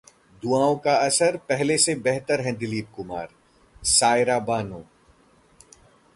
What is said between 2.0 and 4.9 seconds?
बेहतर हैं दिलीप कुमार': सायरा बानो